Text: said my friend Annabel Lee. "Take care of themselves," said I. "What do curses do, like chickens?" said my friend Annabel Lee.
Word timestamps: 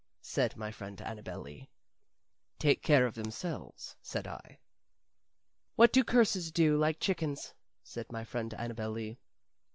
said 0.23 0.57
my 0.57 0.71
friend 0.71 0.99
Annabel 0.99 1.41
Lee. 1.41 1.69
"Take 2.57 2.81
care 2.81 3.05
of 3.05 3.13
themselves," 3.13 3.95
said 4.01 4.25
I. 4.25 4.57
"What 5.75 5.93
do 5.93 6.03
curses 6.03 6.51
do, 6.51 6.75
like 6.75 6.99
chickens?" 6.99 7.53
said 7.83 8.11
my 8.11 8.23
friend 8.23 8.51
Annabel 8.55 8.89
Lee. 8.93 9.19